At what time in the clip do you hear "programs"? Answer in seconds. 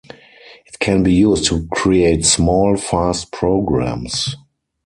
3.31-4.35